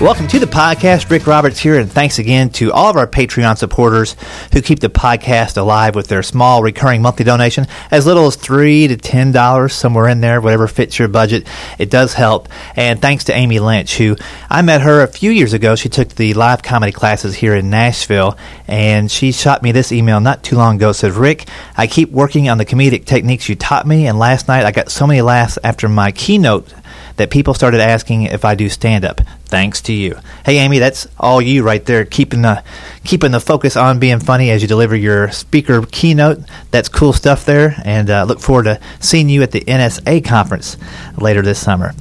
[0.00, 1.08] Welcome to the podcast.
[1.08, 4.16] Rick Roberts here, and thanks again to all of our Patreon supporters
[4.52, 8.88] who keep the podcast alive with their small recurring monthly donation, as little as three
[8.88, 11.46] to ten dollars, somewhere in there, whatever fits your budget.
[11.78, 12.48] It does help.
[12.76, 14.16] And thanks to Amy Lynch, who
[14.50, 15.74] I met her a few years ago.
[15.74, 20.20] She took the live comedy classes here in Nashville, and she shot me this email
[20.20, 20.92] not too long ago.
[20.92, 24.66] Said, "Rick, I keep working on the comedic techniques you taught me, and last night
[24.66, 26.74] I got so many laughs after my keynote."
[27.16, 29.20] That people started asking if I do stand up.
[29.46, 30.16] Thanks to you.
[30.44, 32.64] Hey Amy, that's all you right there, keeping the
[33.04, 36.40] keeping the focus on being funny as you deliver your speaker keynote.
[36.70, 40.76] That's cool stuff there, and uh, look forward to seeing you at the NSA conference
[41.16, 41.92] later this summer.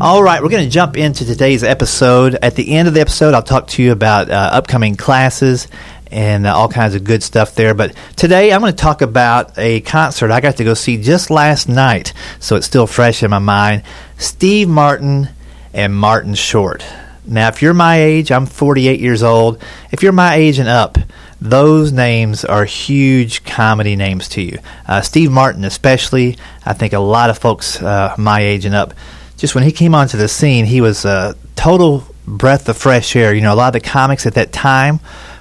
[0.00, 2.36] All right, we're going to jump into today's episode.
[2.36, 5.66] At the end of the episode, I'll talk to you about uh, upcoming classes
[6.10, 7.74] and uh, all kinds of good stuff there.
[7.74, 11.30] But today I'm going to talk about a concert I got to go see just
[11.30, 13.82] last night, so it's still fresh in my mind.
[14.16, 15.28] Steve Martin
[15.72, 16.84] and Martin Short.
[17.26, 19.62] Now, if you're my age, I'm 48 years old.
[19.92, 20.96] If you're my age and up,
[21.40, 24.58] those names are huge comedy names to you.
[24.86, 28.94] Uh, Steve Martin, especially, I think a lot of folks uh, my age and up,
[29.36, 33.34] just when he came onto the scene, he was a total breath of fresh air.
[33.34, 34.98] You know, a lot of the comics at that time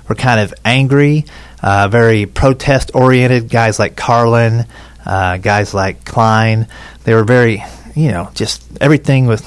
[0.08, 1.26] were kind of angry,
[1.62, 3.50] uh, very protest oriented.
[3.50, 4.66] Guys like Carlin,
[5.06, 6.68] uh, guys like Klein,
[7.04, 7.64] they were very,
[7.96, 9.44] you know, just everything was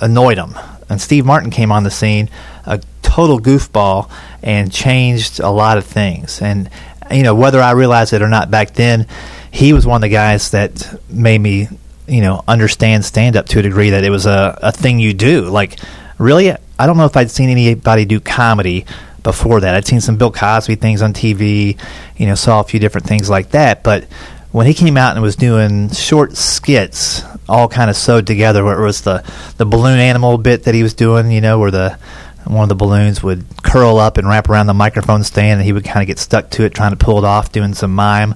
[0.00, 0.54] annoyed them.
[0.88, 2.28] And Steve Martin came on the scene,
[2.66, 4.10] a total goofball,
[4.42, 6.42] and changed a lot of things.
[6.42, 6.68] And
[7.10, 9.06] you know, whether I realized it or not back then,
[9.50, 11.68] he was one of the guys that made me,
[12.06, 15.12] you know, understand stand up to a degree that it was a, a thing you
[15.12, 15.42] do.
[15.42, 15.78] Like,
[16.18, 18.86] really, I don't know if I'd seen anybody do comedy
[19.22, 19.74] before that.
[19.74, 21.78] I'd seen some Bill Cosby things on TV,
[22.16, 23.82] you know, saw a few different things like that.
[23.82, 24.04] But
[24.52, 28.80] when he came out and was doing short skits, all kind of sewed together, where
[28.80, 29.24] it was the
[29.56, 31.98] the balloon animal bit that he was doing, you know, where the
[32.44, 35.72] one of the balloons would curl up and wrap around the microphone stand, and he
[35.72, 38.34] would kind of get stuck to it, trying to pull it off, doing some mime.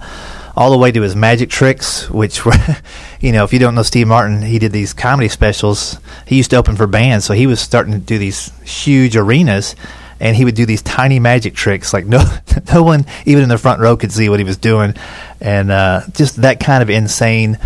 [0.56, 2.54] All the way to his magic tricks, which were,
[3.20, 5.98] you know, if you don't know Steve Martin, he did these comedy specials.
[6.26, 9.74] He used to open for bands, so he was starting to do these huge arenas
[10.20, 12.22] and he would do these tiny magic tricks like no
[12.74, 14.94] no one even in the front row could see what he was doing.
[15.40, 17.58] And uh, just that kind of insane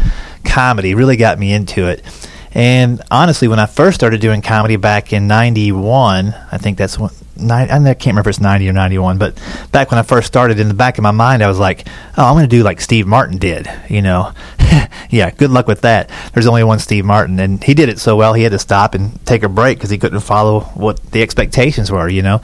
[0.44, 2.04] comedy really got me into it.
[2.52, 7.10] And honestly when i first started doing comedy back in 91 i think that's when
[7.48, 9.40] I can't remember if it's 90 or 91, but
[9.72, 11.86] back when I first started, in the back of my mind, I was like,
[12.16, 14.32] oh, I'm going to do like Steve Martin did, you know.
[15.10, 16.10] yeah, good luck with that.
[16.32, 18.94] There's only one Steve Martin, and he did it so well, he had to stop
[18.94, 22.40] and take a break because he couldn't follow what the expectations were, you know.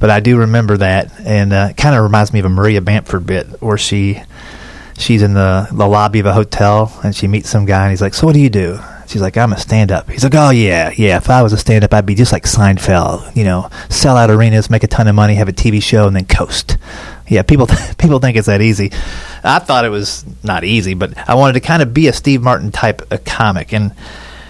[0.00, 2.80] But I do remember that, and uh, it kind of reminds me of a Maria
[2.80, 4.22] Bamford bit where she
[4.98, 8.02] she's in the, the lobby of a hotel and she meets some guy and he's
[8.02, 8.78] like, So what do you do?
[9.12, 10.08] She's like, I'm a stand up.
[10.08, 11.18] He's like, Oh, yeah, yeah.
[11.18, 14.30] If I was a stand up, I'd be just like Seinfeld, you know, sell out
[14.30, 16.78] arenas, make a ton of money, have a TV show, and then coast.
[17.28, 17.66] Yeah, people
[17.98, 18.90] people think it's that easy.
[19.44, 22.40] I thought it was not easy, but I wanted to kind of be a Steve
[22.40, 23.74] Martin type of comic.
[23.74, 23.92] And,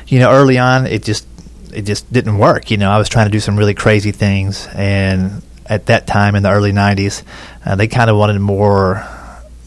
[0.06, 1.26] you know, early on, it just
[1.74, 2.70] it just didn't work.
[2.70, 6.36] You know, I was trying to do some really crazy things, and at that time
[6.36, 7.24] in the early '90s,
[7.66, 9.04] uh, they kind of wanted more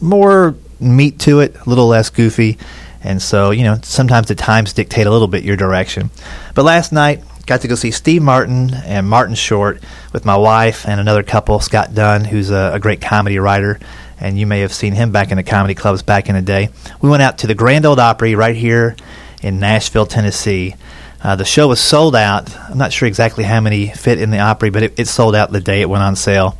[0.00, 2.56] more meat to it, a little less goofy.
[3.06, 6.10] And so, you know, sometimes the times dictate a little bit your direction.
[6.54, 9.80] But last night, got to go see Steve Martin and Martin Short
[10.12, 13.78] with my wife and another couple, Scott Dunn, who's a, a, great comedy writer.
[14.18, 16.70] And you may have seen him back in the comedy clubs back in the day.
[17.00, 18.96] We went out to the Grand Ole Opry right here
[19.40, 20.74] in Nashville, Tennessee.
[21.22, 22.56] Uh, the show was sold out.
[22.56, 25.52] I'm not sure exactly how many fit in the Opry, but it, it sold out
[25.52, 26.58] the day it went on sale.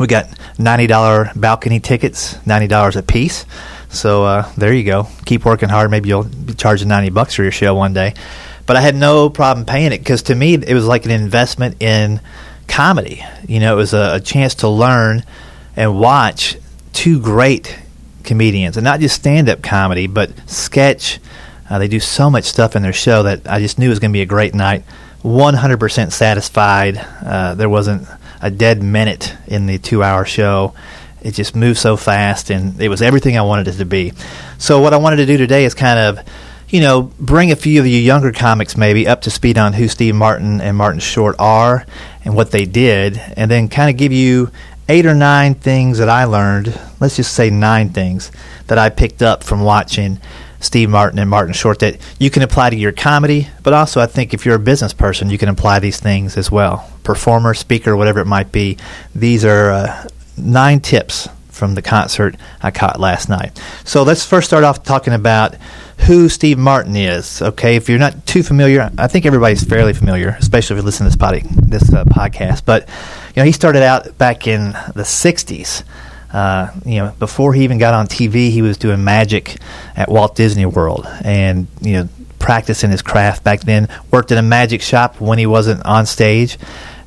[0.00, 3.44] We got $90 balcony tickets, $90 a piece.
[3.92, 5.06] So uh, there you go.
[5.26, 5.90] Keep working hard.
[5.90, 8.14] Maybe you'll be charging 90 bucks for your show one day.
[8.66, 11.82] But I had no problem paying it because to me, it was like an investment
[11.82, 12.20] in
[12.68, 13.24] comedy.
[13.46, 15.24] You know, it was a, a chance to learn
[15.76, 16.56] and watch
[16.92, 17.78] two great
[18.24, 21.18] comedians, and not just stand up comedy, but sketch.
[21.68, 23.98] Uh, they do so much stuff in their show that I just knew it was
[23.98, 24.84] going to be a great night.
[25.22, 26.98] 100% satisfied.
[27.24, 28.06] Uh, there wasn't
[28.40, 30.74] a dead minute in the two hour show.
[31.22, 34.12] It just moved so fast, and it was everything I wanted it to be.
[34.58, 36.26] So, what I wanted to do today is kind of,
[36.68, 39.88] you know, bring a few of you younger comics maybe up to speed on who
[39.88, 41.86] Steve Martin and Martin Short are
[42.24, 44.50] and what they did, and then kind of give you
[44.88, 46.78] eight or nine things that I learned.
[47.00, 48.32] Let's just say nine things
[48.66, 50.18] that I picked up from watching
[50.62, 54.06] Steve Martin and Martin Short that you can apply to your comedy, but also I
[54.06, 56.88] think if you're a business person, you can apply these things as well.
[57.02, 58.76] Performer, speaker, whatever it might be.
[59.14, 60.08] These are uh,
[60.42, 63.60] nine tips from the concert I caught last night.
[63.84, 65.54] So let's first start off talking about
[66.06, 67.40] who Steve Martin is.
[67.40, 71.04] Okay, if you're not too familiar, I think everybody's fairly familiar, especially if you listen
[71.04, 72.64] to this, pod- this uh, podcast.
[72.64, 75.84] But you know, he started out back in the '60s.
[76.32, 79.58] Uh, you know, before he even got on TV, he was doing magic
[79.94, 82.08] at Walt Disney World, and you know,
[82.38, 83.88] practicing his craft back then.
[84.10, 86.58] Worked in a magic shop when he wasn't on stage.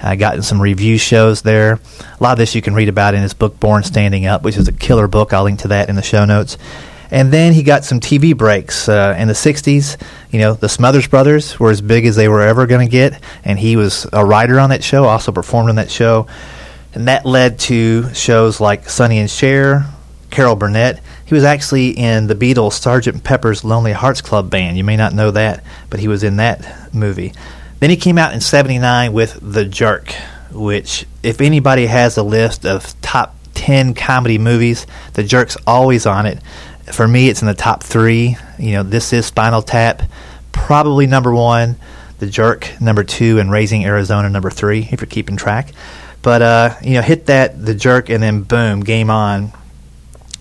[0.06, 1.74] I got in some revue shows there.
[2.20, 4.56] A lot of this you can read about in his book Born Standing Up, which
[4.56, 5.34] is a killer book.
[5.34, 6.58] I'll link to that in the show notes.
[7.10, 10.00] And then he got some TV breaks uh, in the 60s.
[10.32, 13.22] You know, the Smothers Brothers were as big as they were ever going to get,
[13.44, 16.28] and he was a writer on that show, also performed on that show.
[16.94, 19.86] And that led to shows like Sonny and Cher,
[20.30, 21.02] Carol Burnett.
[21.26, 23.24] He was actually in the Beatles' Sgt.
[23.24, 24.78] Pepper's Lonely Hearts Club Band.
[24.78, 27.34] You may not know that, but he was in that movie.
[27.80, 30.14] Then he came out in 79 with The Jerk,
[30.52, 36.26] which, if anybody has a list of top 10 comedy movies, The Jerk's always on
[36.26, 36.40] it.
[36.92, 38.38] For me, it's in the top three.
[38.58, 40.04] You know, this is Spinal Tap,
[40.52, 41.76] probably number one,
[42.20, 45.72] The Jerk, number two, and Raising Arizona, number three, if you're keeping track.
[46.22, 49.52] But, uh, you know, hit that, The Jerk, and then boom, game on.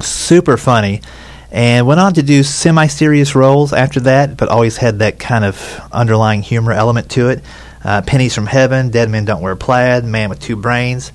[0.01, 1.01] Super funny
[1.55, 5.45] and went on to do semi serious roles after that, but always had that kind
[5.45, 7.45] of underlying humor element to it.
[7.85, 11.13] Uh, Pennies from Heaven, Dead Men Don't Wear Plaid, Man with Two Brains.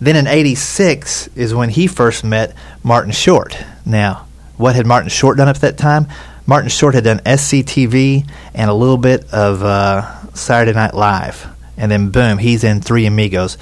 [0.00, 3.54] Then in 86 is when he first met Martin Short.
[3.84, 6.06] Now, what had Martin Short done up at that time?
[6.46, 11.46] Martin Short had done SCTV and a little bit of uh, Saturday Night Live.
[11.76, 13.58] And then, boom, he's in Three Amigos.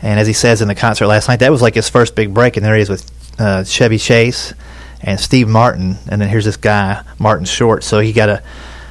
[0.00, 2.32] And as he says in the concert last night, that was like his first big
[2.32, 2.56] break.
[2.56, 4.54] And there he is with uh, Chevy Chase
[5.04, 7.84] and Steve Martin, and then here's this guy Martin Short.
[7.84, 8.42] So he got a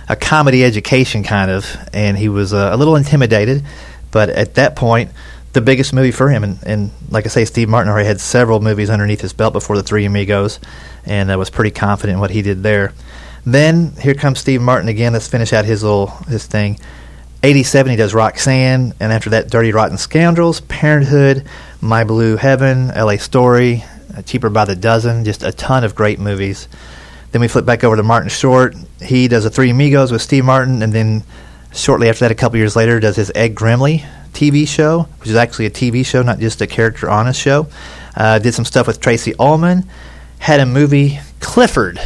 [0.08, 3.64] a comedy education kind of, and he was uh, a little intimidated,
[4.12, 5.12] but at that point.
[5.54, 8.60] The biggest movie for him, and, and like I say, Steve Martin already had several
[8.60, 10.60] movies underneath his belt before the Three Amigos,
[11.06, 12.92] and I was pretty confident in what he did there.
[13.46, 15.14] Then here comes Steve Martin again.
[15.14, 16.80] Let's finish out his little his thing.
[17.44, 21.46] 87 he does Roxanne, and after that Dirty Rotten Scoundrels, Parenthood,
[21.82, 23.20] My Blue Heaven, L.A.
[23.20, 23.84] Story,
[24.22, 26.68] cheaper by the dozen, just a ton of great movies.
[27.32, 28.76] Then we flip back over to Martin Short.
[29.02, 31.24] He does a Three Amigos with Steve Martin, and then
[31.74, 35.36] shortly after that, a couple years later, does his Ed Grimley TV show, which is
[35.36, 37.68] actually a TV show, not just a character on a show.
[38.16, 39.90] Uh, did some stuff with Tracey Ullman.
[40.40, 42.00] Had a movie, Clifford,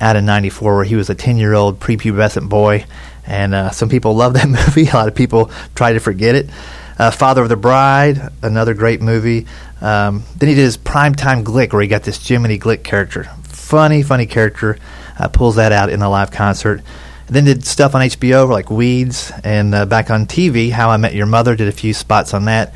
[0.00, 2.84] out in '94, where he was a 10-year-old prepubescent boy,
[3.26, 4.88] and uh, some people love that movie.
[4.88, 6.50] A lot of people try to forget it.
[6.98, 9.46] Uh, Father of the Bride, another great movie.
[9.82, 13.24] Um, then he did his primetime Glick, where he got this Jiminy Glick character.
[13.42, 14.78] Funny, funny character.
[15.18, 16.80] Uh, pulls that out in the live concert.
[17.26, 20.96] And then did stuff on HBO like Weeds, and uh, back on TV, How I
[20.96, 21.56] Met Your Mother.
[21.56, 22.74] Did a few spots on that,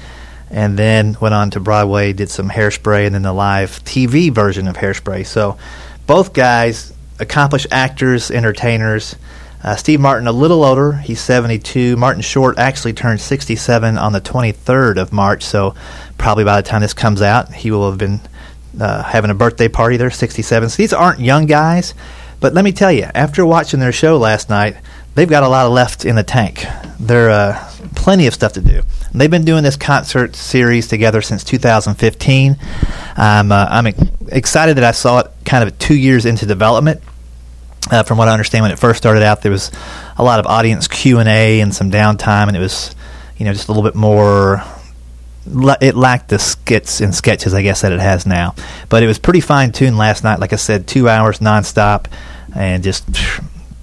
[0.51, 4.67] and then went on to Broadway, did some Hairspray, and then the live TV version
[4.67, 5.27] of Hairspray.
[5.27, 5.59] So
[6.07, 9.17] both guys, accomplished actors, entertainers.
[9.67, 11.97] Uh, Steve Martin, a little older, he's 72.
[11.97, 15.75] Martin Short actually turned 67 on the 23rd of March, so
[16.19, 18.21] probably by the time this comes out, he will have been
[18.81, 20.69] uh, having a birthday party there, 67.
[20.69, 21.95] So these aren't young guys,
[22.39, 24.77] but let me tell you, after watching their show last night,
[25.17, 26.65] they've got a lot of left in the tank.
[27.01, 28.83] There uh, plenty of stuff to do.
[29.13, 32.57] They've been doing this concert series together since 2015.
[33.17, 33.87] Um, uh, I'm
[34.29, 37.03] excited that I saw it kind of two years into development.
[37.91, 39.71] Uh, from what I understand, when it first started out, there was
[40.17, 42.97] a lot of audience Q and A and some downtime, and it was,
[43.37, 44.63] you know, just a little bit more.
[45.81, 48.57] It lacked the skits and sketches, I guess, that it has now.
[48.89, 50.41] But it was pretty fine tuned last night.
[50.41, 52.07] Like I said, two hours nonstop,
[52.55, 53.07] and just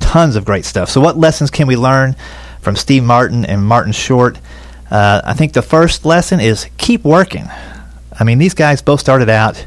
[0.02, 0.90] tons of great stuff.
[0.90, 2.18] So, what lessons can we learn
[2.60, 4.38] from Steve Martin and Martin Short?
[4.92, 7.48] Uh, I think the first lesson is keep working.
[8.20, 9.66] I mean, these guys both started out.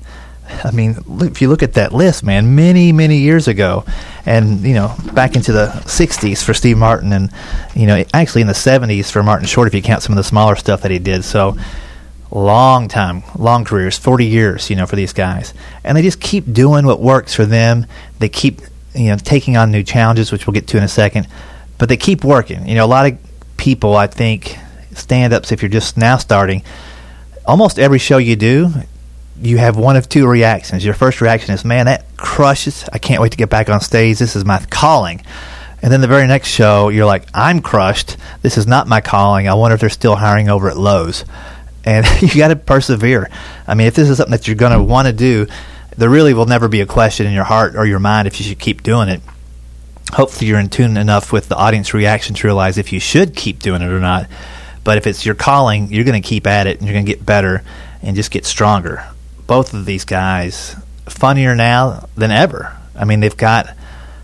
[0.62, 3.85] I mean, if you look at that list, man, many, many years ago,
[4.26, 7.30] and you know, back into the '60s for Steve Martin, and
[7.75, 10.25] you know, actually in the '70s for Martin Short, if you count some of the
[10.25, 11.25] smaller stuff that he did.
[11.25, 11.56] So,
[12.30, 15.54] long time, long careers, 40 years, you know, for these guys,
[15.85, 17.87] and they just keep doing what works for them.
[18.18, 18.61] They keep,
[18.95, 21.28] you know, taking on new challenges, which we'll get to in a second,
[21.78, 22.66] but they keep working.
[22.68, 23.18] You know, a lot of
[23.56, 24.59] people, I think,
[24.92, 26.62] stand-ups if you're just now starting.
[27.47, 28.73] Almost every show you do,
[29.40, 30.85] you have one of two reactions.
[30.85, 32.88] Your first reaction is, "Man, that crushes!
[32.93, 34.19] I can't wait to get back on stage.
[34.19, 35.23] This is my calling."
[35.83, 38.16] And then the very next show, you're like, "I'm crushed.
[38.43, 39.49] This is not my calling.
[39.49, 41.25] I wonder if they're still hiring over at Lowe's."
[41.85, 43.31] And you got to persevere.
[43.66, 45.47] I mean, if this is something that you're going to want to do,
[45.97, 48.47] there really will never be a question in your heart or your mind if you
[48.47, 49.21] should keep doing it.
[50.12, 53.61] Hopefully, you're in tune enough with the audience reaction to realize if you should keep
[53.61, 54.28] doing it or not.
[54.85, 57.12] But if it's your calling, you're going to keep at it and you're going to
[57.12, 57.64] get better
[58.02, 59.05] and just get stronger
[59.47, 60.76] both of these guys
[61.07, 62.76] funnier now than ever.
[62.95, 63.75] I mean, they've got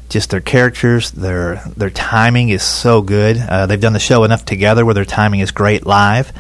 [0.09, 3.39] just their characters, their their timing is so good.
[3.39, 6.33] Uh, they've done the show enough together where their timing is great live,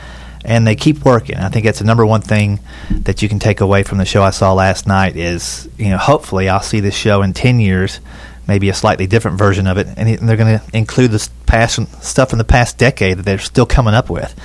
[0.45, 1.37] and they keep working.
[1.37, 2.61] I think that's the number one thing
[2.91, 5.97] that you can take away from the show I saw last night is you know
[5.97, 8.01] hopefully I'll see this show in ten years,
[8.47, 12.31] maybe a slightly different version of it, and they're going to include the past stuff
[12.31, 14.39] from the past decade that they're still coming up with.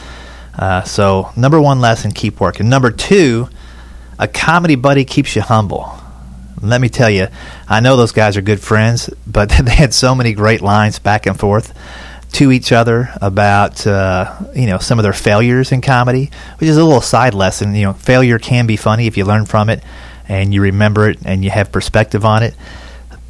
[0.58, 2.70] Uh, so number one lesson, keep working.
[2.70, 3.50] Number two
[4.20, 5.98] a comedy buddy keeps you humble.
[6.62, 7.28] Let me tell you,
[7.68, 11.26] I know those guys are good friends, but they had so many great lines back
[11.26, 11.78] and forth
[12.34, 16.78] to each other about uh, you know some of their failures in comedy, which is
[16.78, 17.74] a little side lesson.
[17.76, 19.84] You know, failure can be funny if you learn from it
[20.28, 22.54] and you remember it and you have perspective on it.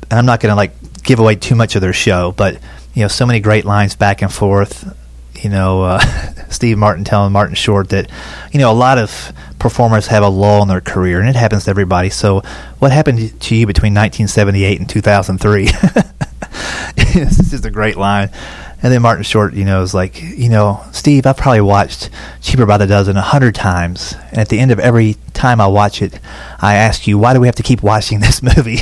[0.09, 2.59] And I'm not going to like give away too much of their show, but
[2.93, 4.95] you know, so many great lines back and forth.
[5.43, 5.99] You know, uh,
[6.49, 8.09] Steve Martin telling Martin Short that
[8.51, 11.65] you know a lot of performers have a lull in their career, and it happens
[11.65, 12.09] to everybody.
[12.09, 12.41] So,
[12.79, 15.65] what happened to you between 1978 and 2003?
[17.13, 18.29] this is a great line.
[18.81, 22.67] And then Martin Short, you know, is like, you know, Steve, I've probably watched Cheaper
[22.67, 26.01] by the Dozen a hundred times, and at the end of every time I watch
[26.01, 26.19] it,
[26.59, 28.77] I ask you, why do we have to keep watching this movie?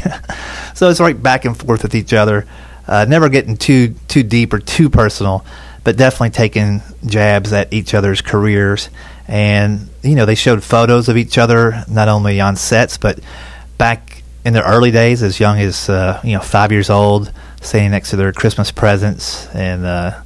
[0.73, 2.45] so it's right back and forth with each other,
[2.87, 5.45] uh, never getting too too deep or too personal,
[5.85, 8.89] but definitely taking jabs at each other's careers
[9.29, 13.19] and you know they showed photos of each other not only on sets but
[13.77, 14.15] back
[14.45, 18.11] in their early days, as young as uh, you know five years old, standing next
[18.11, 20.21] to their Christmas presents and uh,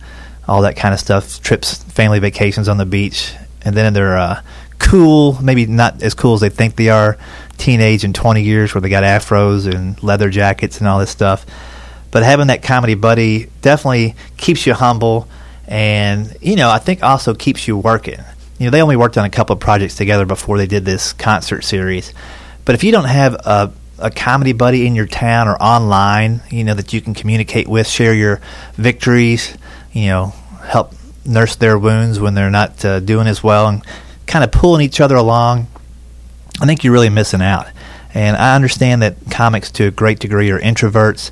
[0.48, 4.18] all that kind of stuff, trips, family vacations on the beach, and then in their
[4.18, 4.42] uh,
[4.78, 7.18] cool, maybe not as cool as they think they are,
[7.58, 11.46] teenage and 20 years where they got afros and leather jackets and all this stuff.
[12.12, 15.30] But having that comedy buddy definitely keeps you humble,
[15.70, 18.20] and you know I think also keeps you working
[18.60, 21.14] you know, they only worked on a couple of projects together before they did this
[21.14, 22.14] concert series.
[22.66, 26.66] But if you don't have a, a comedy buddy in your town or online, you
[26.66, 28.42] know, that you can communicate with, share your
[28.74, 29.58] victories,
[29.94, 30.94] you know, help
[31.26, 33.82] nurse their wounds when they're not uh, doing as well, and
[34.28, 35.68] kind of pulling each other along,
[36.62, 37.68] I think you're really missing out.
[38.14, 41.32] And I understand that comics to a great degree are introverts,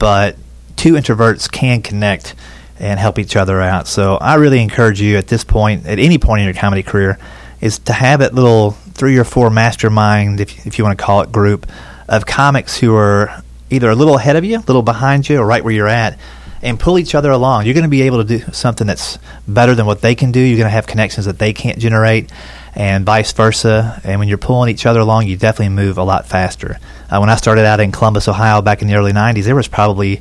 [0.00, 0.36] but
[0.74, 2.34] two introverts can connect
[2.78, 3.86] and help each other out.
[3.86, 7.18] So I really encourage you at this point, at any point in your comedy career,
[7.60, 11.20] is to have that little three or four mastermind, if, if you want to call
[11.22, 11.66] it, group
[12.08, 15.46] of comics who are either a little ahead of you, a little behind you, or
[15.46, 16.18] right where you're at,
[16.62, 17.64] and pull each other along.
[17.64, 20.40] You're going to be able to do something that's better than what they can do.
[20.40, 22.30] You're going to have connections that they can't generate,
[22.74, 24.00] and vice versa.
[24.04, 26.78] And when you're pulling each other along, you definitely move a lot faster.
[27.10, 29.68] Uh, when I started out in Columbus, Ohio, back in the early '90s, there was
[29.68, 30.20] probably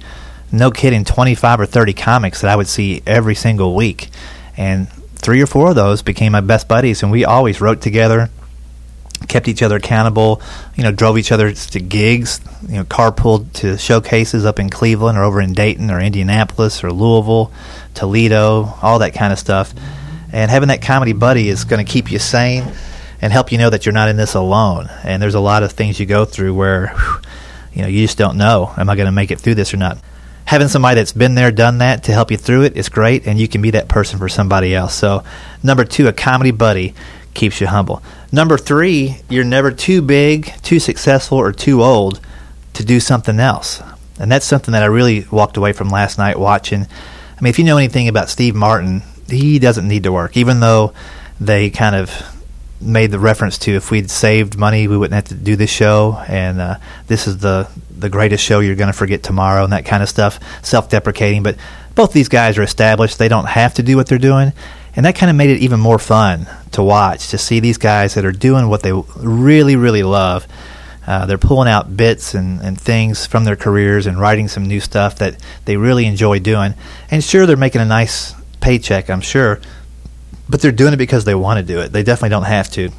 [0.54, 4.10] no kidding, 25 or 30 comics that I would see every single week.
[4.56, 8.30] And three or four of those became my best buddies, and we always wrote together,
[9.28, 10.42] kept each other accountable,
[10.76, 15.18] you know, drove each other to gigs, you know, carpooled to showcases up in Cleveland
[15.18, 17.52] or over in Dayton or Indianapolis or Louisville,
[17.96, 19.74] Toledo, all that kind of stuff.
[20.32, 22.66] And having that comedy buddy is going to keep you sane
[23.22, 24.90] and help you know that you're not in this alone.
[25.04, 26.94] And there's a lot of things you go through where,
[27.74, 29.78] you know, you just don't know, am I going to make it through this or
[29.78, 29.98] not?
[30.46, 33.40] Having somebody that's been there, done that to help you through it is great, and
[33.40, 34.94] you can be that person for somebody else.
[34.94, 35.24] So,
[35.62, 36.94] number two, a comedy buddy
[37.34, 38.04] keeps you humble.
[38.32, 42.20] Number three, you're never too big, too successful, or too old
[42.74, 43.82] to do something else.
[44.20, 46.84] And that's something that I really walked away from last night watching.
[46.84, 50.60] I mean, if you know anything about Steve Martin, he doesn't need to work, even
[50.60, 50.94] though
[51.40, 52.12] they kind of
[52.80, 56.22] made the reference to if we'd saved money, we wouldn't have to do this show,
[56.28, 56.76] and uh,
[57.08, 57.70] this is the
[58.04, 61.42] the greatest show you're going to forget tomorrow, and that kind of stuff, self-deprecating.
[61.42, 61.58] But
[61.96, 64.54] both these guys are established; they don't have to do what they're doing,
[64.96, 68.14] And that kind of made it even more fun to watch to see these guys
[68.14, 70.48] that are doing what they really, really love.
[71.06, 74.80] Uh, they're pulling out bits and, and things from their careers and writing some new
[74.80, 76.76] stuff that they really enjoy doing.
[77.12, 79.60] And sure, they're making a nice paycheck, I'm sure,
[80.48, 81.92] but they're doing it because they want to do it.
[81.92, 82.92] They definitely don't have to.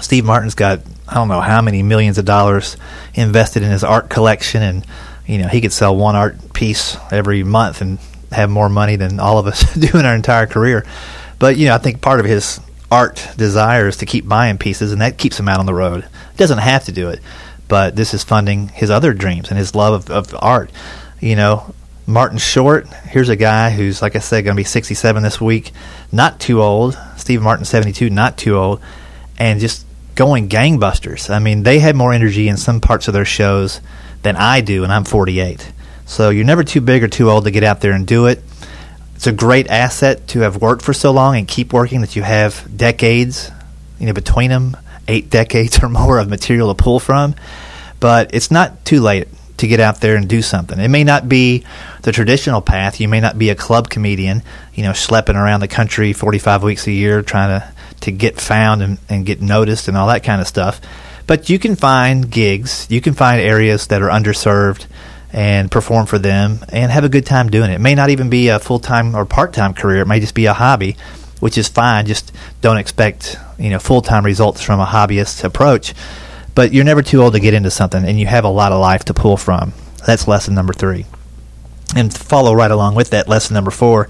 [0.00, 2.76] Steve Martin's got I don't know how many millions of dollars
[3.14, 4.86] invested in his art collection, and
[5.26, 7.98] you know he could sell one art piece every month and
[8.32, 10.86] have more money than all of us do in our entire career.
[11.38, 14.92] But you know I think part of his art desire is to keep buying pieces,
[14.92, 16.04] and that keeps him out on the road.
[16.32, 17.20] He doesn't have to do it,
[17.68, 20.70] but this is funding his other dreams and his love of, of art.
[21.20, 21.74] You know,
[22.06, 25.70] Martin Short, here's a guy who's, like I said, going to be 67 this week.
[26.10, 26.98] Not too old.
[27.16, 28.80] Steve Martin, 72, not too old.
[29.38, 29.86] And just
[30.20, 31.30] going gangbusters.
[31.30, 33.80] I mean, they had more energy in some parts of their shows
[34.20, 35.72] than I do, and I'm 48.
[36.04, 38.42] So you're never too big or too old to get out there and do it.
[39.14, 42.22] It's a great asset to have worked for so long and keep working that you
[42.22, 43.50] have decades,
[43.98, 44.76] you know, between them,
[45.08, 47.34] eight decades or more of material to pull from.
[47.98, 50.78] But it's not too late to get out there and do something.
[50.78, 51.64] It may not be
[52.02, 53.00] the traditional path.
[53.00, 54.42] You may not be a club comedian,
[54.74, 58.82] you know, schlepping around the country 45 weeks a year trying to, to get found
[58.82, 60.80] and, and get noticed and all that kind of stuff.
[61.26, 64.86] But you can find gigs, you can find areas that are underserved
[65.32, 67.74] and perform for them and have a good time doing it.
[67.74, 70.34] It may not even be a full time or part time career, it may just
[70.34, 70.96] be a hobby,
[71.38, 72.06] which is fine.
[72.06, 75.94] Just don't expect, you know, full time results from a hobbyist approach
[76.54, 78.80] but you're never too old to get into something, and you have a lot of
[78.80, 79.72] life to pull from.
[80.06, 81.06] That's lesson number three.
[81.96, 84.08] And follow right along with that, lesson number four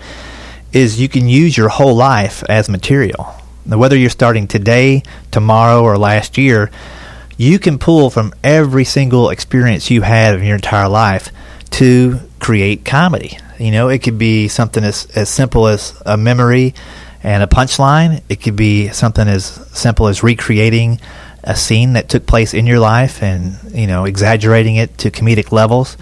[0.72, 3.34] is you can use your whole life as material.
[3.66, 6.70] Whether you're starting today, tomorrow, or last year,
[7.36, 11.30] you can pull from every single experience you had in your entire life
[11.70, 13.38] to create comedy.
[13.58, 16.74] You know, it could be something as, as simple as a memory
[17.22, 18.22] and a punchline.
[18.28, 21.00] It could be something as simple as recreating
[21.44, 25.52] a scene that took place in your life and you know exaggerating it to comedic
[25.52, 25.96] levels.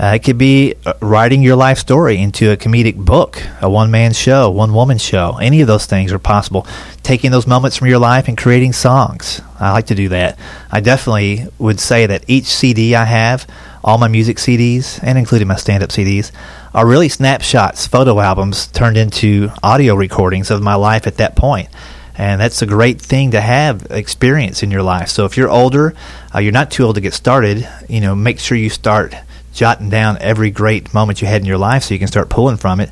[0.00, 3.90] Uh, it could be uh, writing your life story into a comedic book, a one
[3.90, 5.36] man show, one woman show.
[5.36, 6.66] Any of those things are possible.
[7.02, 9.42] Taking those moments from your life and creating songs.
[9.58, 10.38] I like to do that.
[10.72, 13.46] I definitely would say that each CD I have,
[13.84, 16.32] all my music CDs, and including my stand up CDs,
[16.72, 21.70] are really snapshots, photo albums turned into audio recordings of my life at that point.
[21.70, 21.80] point
[22.20, 25.08] and that's a great thing to have experience in your life.
[25.08, 25.94] So if you're older,
[26.34, 27.66] uh, you're not too old to get started.
[27.88, 29.14] You know, make sure you start
[29.52, 32.56] jotting down every great moment you had in your life, so you can start pulling
[32.56, 32.90] from it.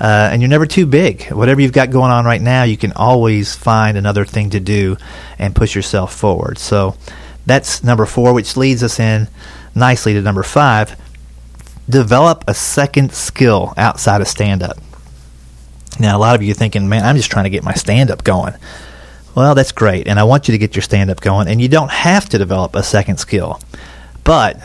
[0.00, 1.24] Uh, and you're never too big.
[1.32, 4.96] Whatever you've got going on right now, you can always find another thing to do
[5.38, 6.58] and push yourself forward.
[6.58, 6.96] So
[7.46, 9.28] that's number four, which leads us in
[9.74, 10.96] nicely to number five.
[11.88, 14.76] Develop a second skill outside of stand up.
[15.98, 18.10] Now, a lot of you are thinking, man, I'm just trying to get my stand
[18.10, 18.54] up going.
[19.34, 20.06] Well, that's great.
[20.06, 21.48] And I want you to get your stand up going.
[21.48, 23.60] And you don't have to develop a second skill.
[24.22, 24.60] But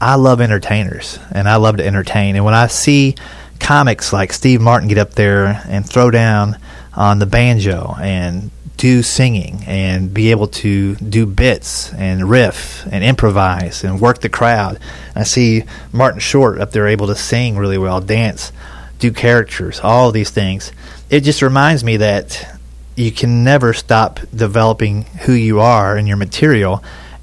[0.00, 2.36] I love entertainers and I love to entertain.
[2.36, 3.16] And when I see
[3.58, 6.56] comics like Steve Martin get up there and throw down
[6.94, 13.02] on the banjo and do singing and be able to do bits and riff and
[13.02, 14.78] improvise and work the crowd.
[15.16, 18.52] I see Martin Short up there able to sing really well, dance
[18.98, 20.72] do characters, all these things.
[21.10, 22.58] It just reminds me that
[22.96, 26.82] you can never stop developing who you are and your material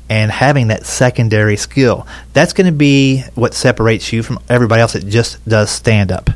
[0.09, 2.05] and having that secondary skill.
[2.33, 6.29] That's going to be what separates you from everybody else that just does stand up.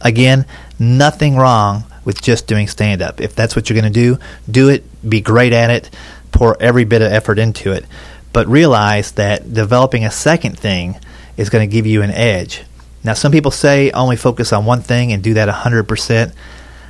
[0.00, 0.46] Again,
[0.78, 3.20] nothing wrong with just doing stand up.
[3.20, 4.18] If that's what you're going to do,
[4.50, 5.90] do it, be great at it,
[6.32, 7.86] pour every bit of effort into it.
[8.32, 10.98] But realize that developing a second thing
[11.36, 12.62] is going to give you an edge.
[13.02, 16.34] Now, some people say only focus on one thing and do that 100%.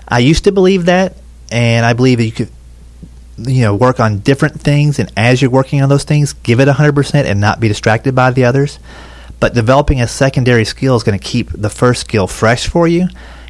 [0.09, 1.17] I used to believe that,
[1.51, 2.51] and I believe that you could
[3.39, 6.69] you know work on different things and as you're working on those things give it
[6.69, 8.79] 100% and not be distracted by the others
[9.41, 13.03] but developing a secondary skill is going to keep the first skill fresh for you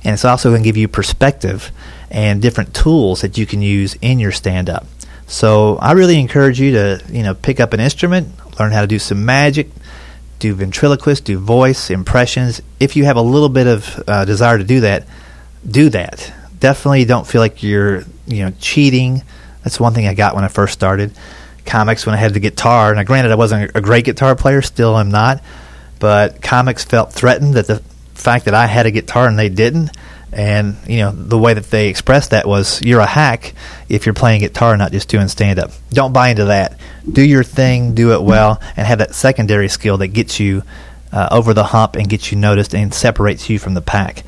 [0.02, 1.70] and it's also going to give you perspective
[2.10, 4.86] and different tools that you can use in your stand up
[5.26, 8.86] so i really encourage you to you know pick up an instrument learn how to
[8.86, 9.68] do some magic
[10.44, 12.60] do ventriloquist, do voice, impressions.
[12.78, 15.06] If you have a little bit of uh, desire to do that,
[15.66, 16.32] do that.
[16.60, 19.22] Definitely don't feel like you're, you know, cheating.
[19.64, 21.16] That's one thing I got when I first started
[21.64, 22.94] comics when I had the guitar.
[22.94, 25.42] Now, granted, I wasn't a great guitar player, still I'm not,
[25.98, 27.82] but comics felt threatened that the
[28.14, 29.90] fact that I had a guitar and they didn't
[30.32, 33.54] and you know the way that they expressed that was you're a hack
[33.88, 35.70] if you're playing guitar, not just doing stand up.
[35.90, 36.78] Don't buy into that.
[37.10, 40.62] Do your thing, do it well, and have that secondary skill that gets you
[41.12, 44.24] uh, over the hump and gets you noticed and separates you from the pack.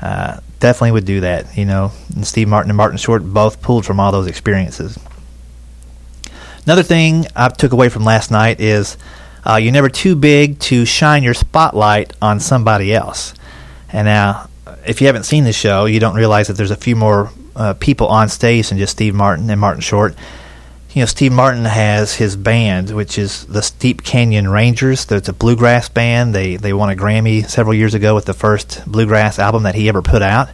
[0.00, 1.56] Uh, definitely would do that.
[1.56, 4.98] You know, and Steve Martin and Martin Short both pulled from all those experiences.
[6.64, 8.96] Another thing I took away from last night is
[9.46, 13.34] uh, you're never too big to shine your spotlight on somebody else.
[13.92, 14.48] And now,
[14.84, 17.74] if you haven't seen the show, you don't realize that there's a few more uh,
[17.74, 20.16] people on stage than just Steve Martin and Martin Short.
[20.96, 25.06] You know, Steve Martin has his band, which is the Steep Canyon Rangers.
[25.12, 26.34] It's a bluegrass band.
[26.34, 29.90] They they won a Grammy several years ago with the first bluegrass album that he
[29.90, 30.48] ever put out.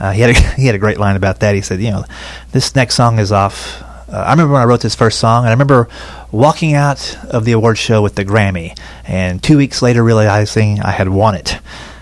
[0.00, 1.54] Uh, he had a, he had a great line about that.
[1.54, 2.06] He said, you know,
[2.52, 3.82] this next song is off.
[4.08, 5.90] Uh, I remember when I wrote this first song, and I remember
[6.32, 10.92] walking out of the award show with the Grammy, and two weeks later realizing I
[10.92, 11.58] had won it.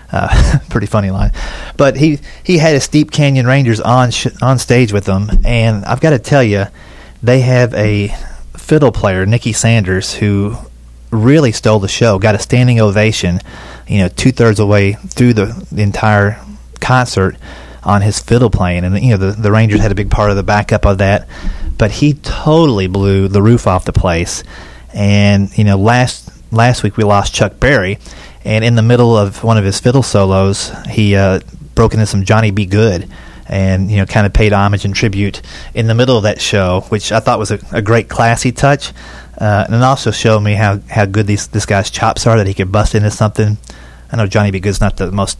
[0.09, 1.33] Uh, pretty funny line,
[1.75, 5.83] but he he had his Steep Canyon Rangers on sh- on stage with them, and
[5.83, 6.67] I've got to tell you,
[7.23, 8.09] they have a
[8.57, 10.55] fiddle player, Nicky Sanders, who
[11.09, 12.19] really stole the show.
[12.19, 13.39] Got a standing ovation,
[13.87, 16.43] you know, two thirds of the way through the, the entire
[16.81, 17.37] concert
[17.83, 20.35] on his fiddle playing, and you know the the Rangers had a big part of
[20.35, 21.27] the backup of that,
[21.77, 24.43] but he totally blew the roof off the place.
[24.93, 27.99] And you know, last last week we lost Chuck Berry,
[28.45, 31.41] and in the middle of one of his fiddle solos, he uh,
[31.75, 32.65] broke into some Johnny B.
[32.65, 33.09] Goode,
[33.53, 35.43] and you know, kind of paid homage and tribute
[35.75, 38.91] in the middle of that show, which I thought was a, a great classy touch,
[39.37, 42.47] uh, and it also showed me how how good these this guy's chops are that
[42.47, 43.59] he could bust into something.
[44.11, 44.59] I know Johnny B.
[44.59, 45.37] Goode's not the most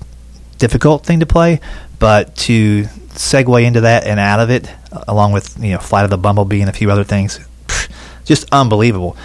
[0.60, 1.60] difficult thing to play,
[1.97, 2.84] but to
[3.15, 4.69] segue into that and out of it,
[5.08, 7.39] along with you know Flight of the Bumblebee and a few other things,
[8.26, 9.17] just unbelievable.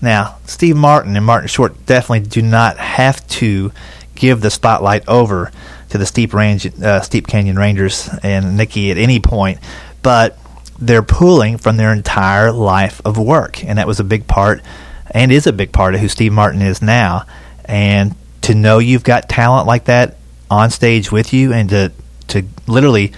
[0.00, 3.72] Now, Steve Martin and Martin Short definitely do not have to
[4.14, 5.50] give the spotlight over
[5.90, 9.58] to the Steep Range, uh, Steep Canyon Rangers and Nicky at any point,
[10.02, 10.38] but
[10.78, 14.62] they're pulling from their entire life of work, and that was a big part,
[15.10, 17.24] and is a big part of who Steve Martin is now.
[17.64, 20.16] And to know you've got talent like that
[20.50, 21.92] on stage with you, and to
[22.28, 23.12] to literally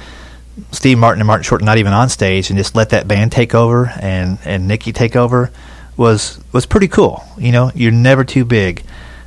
[0.72, 3.54] Steve Martin and Martin Short not even on stage, and just let that band take
[3.54, 5.50] over and and Nicky take over
[5.96, 7.22] was was pretty cool.
[7.36, 8.84] You know, you're never too big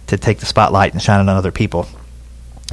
[0.08, 1.88] to take the spotlight and shine it on other people.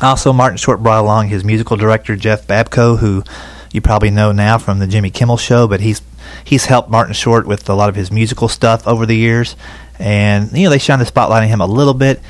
[0.01, 3.25] Also, Martin Short brought along his musical director Jeff Babko, who
[3.73, 6.03] you probably know now from the Jimmy Kimmel Show, but he's
[6.45, 9.57] he's helped Martin Short with a lot of his musical stuff over the years,
[9.99, 12.21] and you know they shine the spotlight on him a little bit.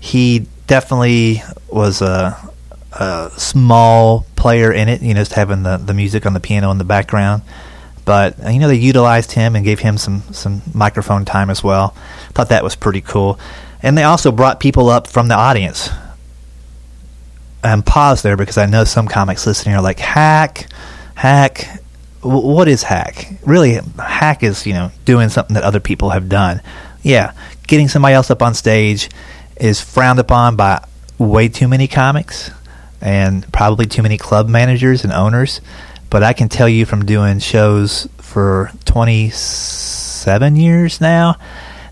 [0.00, 2.36] He definitely was a,
[2.92, 6.70] a small player in it, you know, just having the the music on the piano
[6.70, 7.42] in the background.
[8.04, 11.62] But uh, you know they utilized him and gave him some some microphone time as
[11.62, 11.94] well.
[12.32, 13.38] Thought that was pretty cool,
[13.82, 15.90] and they also brought people up from the audience.
[17.62, 20.68] And pause there because I know some comics listening are like hack,
[21.14, 21.82] hack.
[22.22, 23.32] W- what is hack?
[23.44, 26.62] Really, hack is you know doing something that other people have done.
[27.02, 27.32] Yeah,
[27.66, 29.10] getting somebody else up on stage
[29.56, 30.84] is frowned upon by
[31.18, 32.50] way too many comics
[33.00, 35.60] and probably too many club managers and owners.
[36.10, 41.36] But I can tell you from doing shows for 27 years now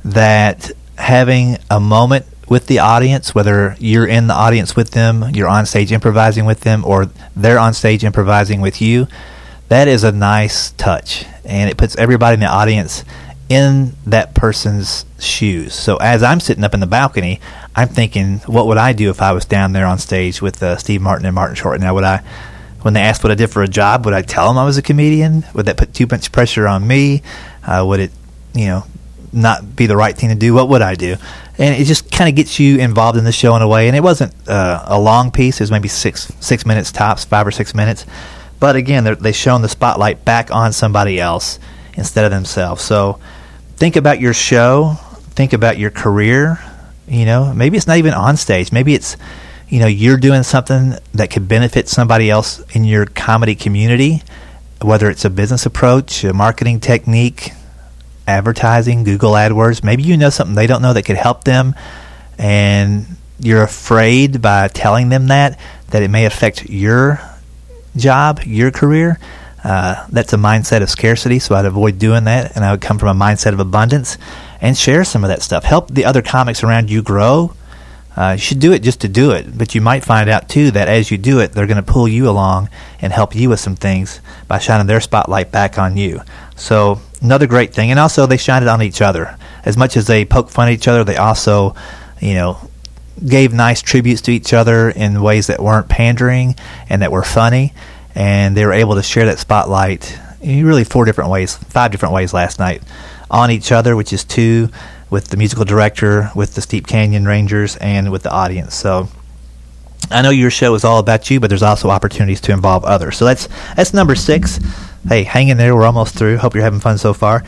[0.04, 5.48] that having a moment with the audience, whether you're in the audience with them, you're
[5.48, 9.08] on stage improvising with them, or they're on stage improvising with you,
[9.68, 11.24] that is a nice touch.
[11.44, 13.04] And it puts everybody in the audience
[13.48, 15.74] in that person's shoes.
[15.74, 17.40] So as I'm sitting up in the balcony,
[17.74, 20.76] I'm thinking, what would I do if I was down there on stage with uh,
[20.76, 21.80] Steve Martin and Martin Short?
[21.80, 22.22] Now, would I
[22.86, 24.78] when they asked what I did for a job, would I tell them I was
[24.78, 25.44] a comedian?
[25.54, 27.20] Would that put too much pressure on me?
[27.66, 28.12] Uh, would it,
[28.54, 28.84] you know,
[29.32, 30.54] not be the right thing to do?
[30.54, 31.16] What would I do?
[31.58, 33.88] And it just kind of gets you involved in the show in a way.
[33.88, 37.46] And it wasn't uh, a long piece; it was maybe six six minutes tops, five
[37.46, 38.04] or six minutes.
[38.60, 41.58] But again, they shone the spotlight back on somebody else
[41.94, 42.82] instead of themselves.
[42.82, 43.18] So
[43.76, 44.94] think about your show.
[45.30, 46.58] Think about your career.
[47.08, 48.72] You know, maybe it's not even on stage.
[48.72, 49.16] Maybe it's
[49.68, 54.22] you know you're doing something that could benefit somebody else in your comedy community
[54.82, 57.52] whether it's a business approach a marketing technique
[58.26, 59.82] advertising google adwords.
[59.82, 61.74] Maybe you know something they don't know that could help them
[62.38, 63.06] and
[63.38, 65.58] you're afraid by telling them that
[65.88, 67.20] that it may affect your
[67.96, 69.18] job your career
[69.64, 72.98] uh, that's a mindset of scarcity so i'd avoid doing that and i would come
[72.98, 74.18] from a mindset of abundance
[74.60, 75.64] and share some of that stuff.
[75.64, 77.52] Help the other comics around you grow.
[78.16, 80.70] Uh, you should do it just to do it, but you might find out too
[80.70, 83.60] that as you do it, they're going to pull you along and help you with
[83.60, 86.22] some things by shining their spotlight back on you.
[86.54, 89.36] So another great thing, and also they shined it on each other.
[89.64, 91.74] As much as they poke fun at each other, they also,
[92.20, 92.58] you know,
[93.26, 96.54] gave nice tributes to each other in ways that weren't pandering
[96.88, 97.72] and that were funny,
[98.14, 102.14] and they were able to share that spotlight in really four different ways, five different
[102.14, 102.82] ways last night
[103.30, 104.68] on each other, which is two
[105.10, 108.74] with the musical director, with the Steep Canyon Rangers, and with the audience.
[108.74, 109.08] So
[110.10, 113.16] I know your show is all about you, but there's also opportunities to involve others.
[113.16, 114.60] So that's that's number six.
[115.08, 115.76] Hey, hang in there.
[115.76, 116.38] We're almost through.
[116.38, 117.44] Hope you're having fun so far.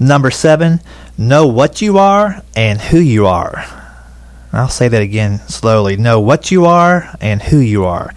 [0.00, 0.80] Number seven,
[1.18, 3.66] know what you are and who you are.
[4.50, 5.98] I'll say that again slowly.
[5.98, 8.14] Know what you are and who you are.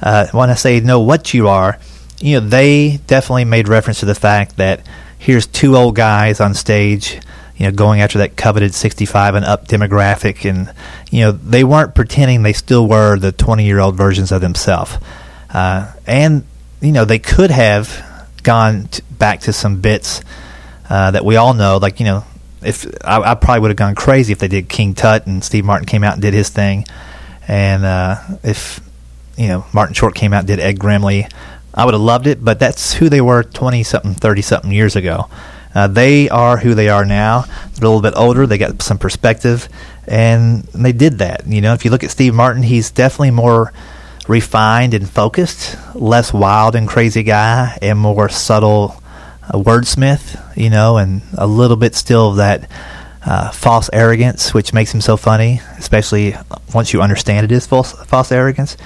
[0.00, 1.80] Uh, when I say know what you are,
[2.20, 4.86] you know, they definitely made reference to the fact that
[5.18, 7.20] here's two old guys on stage,
[7.56, 10.48] you know, going after that coveted 65 and up demographic.
[10.48, 10.72] And,
[11.10, 14.96] you know, they weren't pretending they still were the 20 year old versions of themselves.
[15.50, 16.44] Uh, and,
[16.80, 18.04] you know, they could have
[18.48, 20.22] gone t- back to some bits
[20.88, 22.24] uh, that we all know, like, you know,
[22.62, 25.64] if I, I probably would have gone crazy if they did King Tut and Steve
[25.64, 26.86] Martin came out and did his thing,
[27.46, 28.80] and uh, if
[29.36, 31.30] you know Martin Short came out and did Ed Grimley,
[31.74, 32.42] I would have loved it.
[32.44, 35.28] But that's who they were twenty something, thirty something years ago.
[35.74, 37.42] Uh, they are who they are now.
[37.74, 38.46] They're a little bit older.
[38.46, 39.68] They got some perspective,
[40.08, 41.46] and they did that.
[41.46, 43.72] You know, if you look at Steve Martin, he's definitely more
[44.28, 49.02] refined and focused, less wild and crazy guy, and more subtle
[49.48, 52.70] a wordsmith, you know, and a little bit still of that
[53.24, 56.34] uh, false arrogance, which makes him so funny, especially
[56.74, 58.76] once you understand it is false, false arrogance.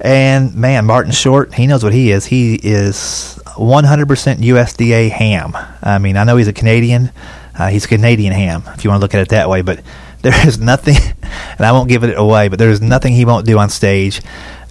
[0.00, 2.26] And man, Martin Short, he knows what he is.
[2.26, 4.06] He is 100%
[4.38, 5.52] USDA ham.
[5.82, 7.12] I mean, I know he's a Canadian.
[7.56, 9.62] Uh, he's Canadian ham, if you want to look at it that way.
[9.62, 9.82] But
[10.22, 13.46] there is nothing, and I won't give it away, but there is nothing he won't
[13.46, 14.20] do on stage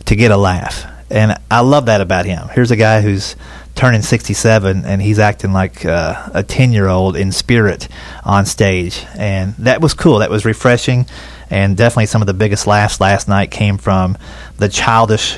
[0.10, 0.86] to get a laugh.
[1.12, 2.48] And I love that about him.
[2.50, 3.36] Here's a guy who's
[3.76, 7.88] turning 67 and he's acting like uh, a 10 year old in spirit
[8.26, 9.06] on stage.
[9.16, 10.20] And that was cool.
[10.20, 11.06] That was refreshing.
[11.52, 14.18] And definitely some of the biggest laughs last night came from
[14.58, 15.38] the childish,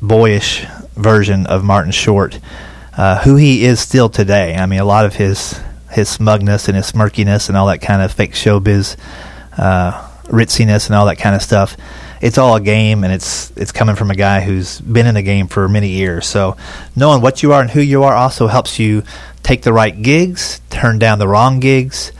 [0.00, 2.38] boyish version of Martin Short,
[2.96, 4.54] uh, who he is still today.
[4.54, 8.00] I mean, a lot of his his smugness and his smirkiness and all that kind
[8.00, 8.96] of fake showbiz
[9.58, 11.76] uh, ritziness and all that kind of stuff
[12.24, 15.20] it's all a game, and it's it's coming from a guy who's been in the
[15.20, 16.26] game for many years.
[16.26, 16.56] So
[16.96, 19.02] knowing what you are and who you are also helps you
[19.42, 22.12] take the right gigs, turn down the wrong gigs,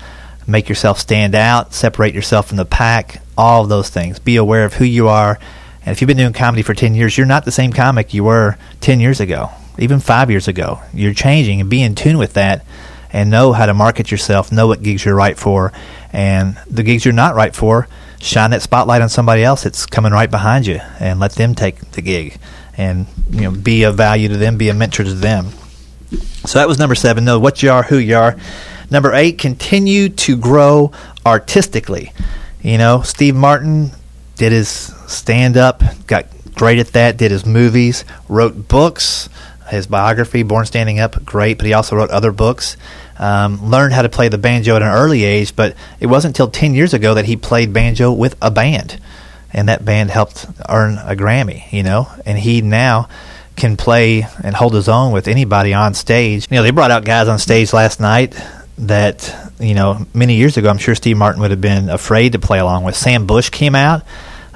[0.47, 3.23] make yourself stand out, separate yourself from the pack.
[3.39, 4.19] All of those things.
[4.19, 5.39] Be aware of who you are.
[5.87, 8.25] And if you've been doing comedy for 10 years, you're not the same comic you
[8.25, 10.81] were 10 years ago, even five years ago.
[10.93, 12.65] You're changing and be in tune with that
[13.11, 15.73] and know how to market yourself, know what gigs you're right for,
[16.13, 17.89] and the gigs you're not right for,
[18.25, 21.79] shine that spotlight on somebody else that's coming right behind you and let them take
[21.93, 22.39] the gig
[22.77, 25.51] and you know be of value to them, be a mentor to them.
[26.47, 27.25] So that was number seven.
[27.25, 28.37] Know what you are, who you are.
[28.91, 30.93] Number eight, continue to grow
[31.25, 32.13] artistically.
[32.63, 33.91] You know, Steve Martin
[34.37, 39.29] did his stand up, got great at that, did his movies, wrote books,
[39.69, 42.77] his biography, Born Standing Up, great, but he also wrote other books
[43.19, 46.49] um, learned how to play the banjo at an early age, but it wasn't until
[46.49, 49.01] 10 years ago that he played banjo with a band.
[49.53, 53.09] And that band helped earn a Grammy, you know, and he now
[53.57, 56.49] can play and hold his own with anybody on stage.
[56.51, 58.35] You know, they brought out guys on stage last night
[58.79, 62.41] that, you know, many years ago, I'm sure Steve Martin would have been afraid to
[62.41, 62.97] play along with.
[62.97, 64.03] Sam Bush came out.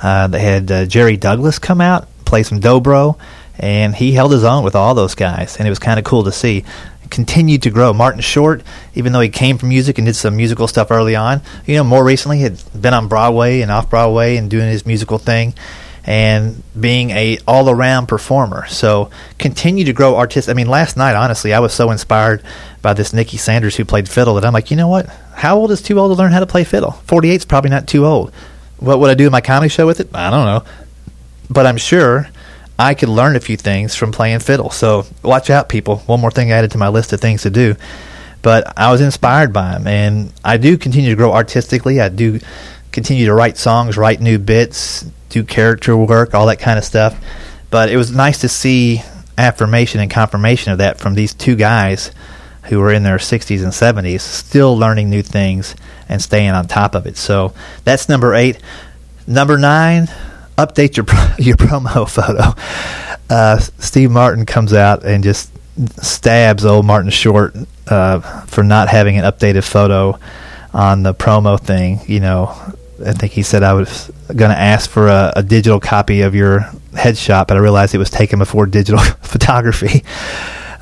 [0.02, 3.18] Uh, they had uh, Jerry Douglas come out, play some dobro,
[3.58, 6.24] and he held his own with all those guys, and it was kind of cool
[6.24, 6.64] to see
[7.10, 7.92] continued to grow.
[7.92, 8.62] Martin Short,
[8.94, 11.84] even though he came from music and did some musical stuff early on, you know,
[11.84, 15.54] more recently had been on Broadway and off Broadway and doing his musical thing
[16.04, 18.66] and being a all around performer.
[18.66, 20.48] So continue to grow artist.
[20.48, 22.42] I mean, last night, honestly, I was so inspired
[22.80, 25.06] by this Nicky Sanders who played fiddle that I'm like, you know what?
[25.34, 26.92] How old is too old to learn how to play fiddle?
[26.92, 28.32] 48 is probably not too old.
[28.78, 30.08] What would I do in my comedy show with it?
[30.14, 30.64] I don't know.
[31.50, 32.28] But I'm sure
[32.78, 34.70] I could learn a few things from playing fiddle.
[34.70, 35.98] So watch out, people.
[36.00, 37.74] One more thing added to my list of things to do.
[38.40, 42.00] But I was inspired by him, and I do continue to grow artistically.
[42.00, 42.38] I do
[42.92, 47.18] continue to write songs, write new bits, do character work, all that kind of stuff.
[47.70, 49.02] But it was nice to see
[49.36, 52.12] affirmation and confirmation of that from these two guys
[52.64, 55.74] who were in their 60s and 70s, still learning new things
[56.08, 57.16] and staying on top of it.
[57.16, 58.58] So that's number eight.
[59.26, 60.08] Number nine,
[60.58, 61.06] update your
[61.38, 62.60] your promo photo.
[63.30, 65.50] Uh, Steve Martin comes out and just
[66.02, 67.54] stabs old Martin Short
[67.86, 70.18] uh, for not having an updated photo
[70.74, 72.00] on the promo thing.
[72.06, 75.78] You know, I think he said I was going to ask for a, a, digital
[75.78, 76.60] copy of your
[76.92, 80.04] headshot, but I realized it was taken before digital photography.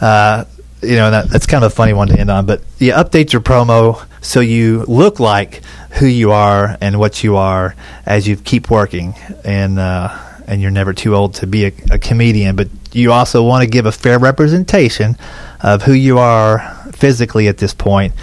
[0.00, 0.44] Uh,
[0.82, 2.46] you know, that, that's kind of a funny one to end on.
[2.46, 5.62] But you update your promo so you look like
[5.92, 10.70] who you are and what you are as you keep working, and uh, and you're
[10.70, 12.56] never too old to be a, a comedian.
[12.56, 15.16] But you also want to give a fair representation
[15.60, 16.58] of who you are
[16.92, 18.14] physically at this point.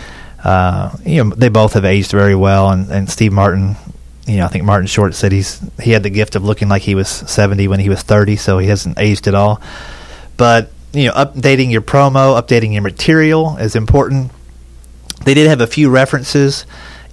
[0.43, 3.77] Uh, you know, they both have aged very well, and, and Steve Martin
[4.25, 6.81] you know, I think Martin Short said he's he had the gift of looking like
[6.81, 9.61] he was 70 when he was 30, so he hasn't aged at all.
[10.37, 14.31] But you know, updating your promo, updating your material is important.
[15.25, 16.65] They did have a few references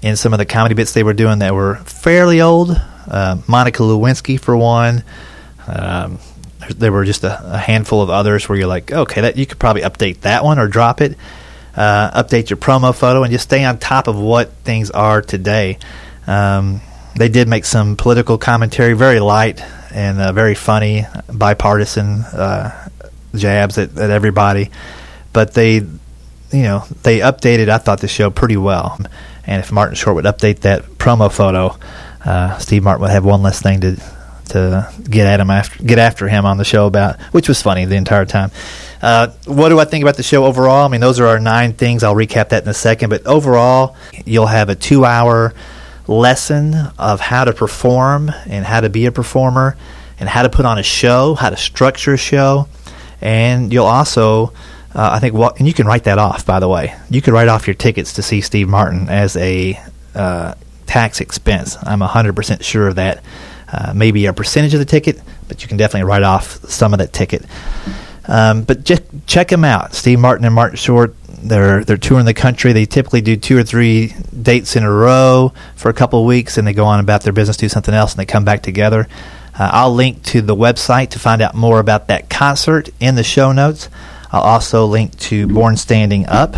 [0.03, 2.71] in some of the comedy bits they were doing that were fairly old.
[3.07, 5.05] Uh, Monica Lewinsky, for one.
[5.67, 6.19] Um,
[6.69, 9.59] there were just a, a, handful of others where you're like, okay, that you could
[9.59, 11.17] probably update that one or drop it.
[11.75, 15.79] Uh, update your promo photo and just stay on top of what things are today.
[16.27, 16.81] Um,
[17.17, 19.61] they did make some political commentary, very light
[19.93, 22.89] and uh, very funny, bipartisan uh,
[23.35, 24.71] jabs at, at everybody.
[25.33, 25.81] But they,
[26.53, 27.69] you know, they updated.
[27.69, 28.99] I thought the show pretty well.
[29.47, 31.77] And if Martin Short would update that promo photo,
[32.25, 33.97] uh, Steve Martin would have one less thing to
[34.51, 37.85] to get at him after get after him on the show about, which was funny
[37.85, 38.51] the entire time.
[39.01, 40.85] Uh, what do I think about the show overall?
[40.85, 42.03] I mean, those are our nine things.
[42.03, 43.11] I'll recap that in a second.
[43.11, 45.55] But overall, you'll have a two-hour
[46.07, 49.77] lesson of how to perform and how to be a performer
[50.19, 52.69] and how to put on a show, how to structure a show,
[53.23, 54.53] and you'll also,
[54.95, 56.45] uh, I think, and you can write that off.
[56.45, 59.79] By the way, you can write off your tickets to see Steve Martin as a
[60.15, 60.55] uh,
[60.87, 61.77] tax expense.
[61.83, 63.23] I'm 100% sure of that.
[63.73, 66.99] Uh, maybe a percentage of the ticket, but you can definitely write off some of
[66.99, 67.45] that ticket.
[68.27, 71.15] Um, but just check them out, Steve Martin and Martin Short.
[71.43, 72.73] They're they're touring the country.
[72.73, 76.59] They typically do two or three dates in a row for a couple of weeks,
[76.59, 79.07] and they go on about their business, do something else, and they come back together.
[79.59, 83.25] Uh, I'll link to the website to find out more about that concert in the
[83.25, 83.89] show notes.
[84.33, 86.55] I'll also link to Born Standing Up.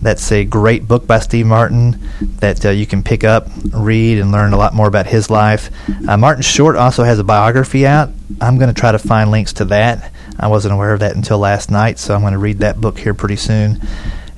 [0.00, 1.98] That's a great book by Steve Martin
[2.38, 5.70] that uh, you can pick up, read, and learn a lot more about his life.
[6.08, 8.10] Uh, Martin Short also has a biography out.
[8.40, 10.12] I'm going to try to find links to that.
[10.38, 12.98] I wasn't aware of that until last night, so I'm going to read that book
[12.98, 13.80] here pretty soon.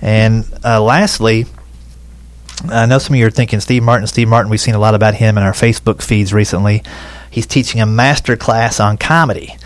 [0.00, 1.44] And uh, lastly,
[2.68, 4.50] I know some of you are thinking Steve Martin, Steve Martin.
[4.50, 6.82] We've seen a lot about him in our Facebook feeds recently.
[7.30, 9.56] He's teaching a master class on comedy.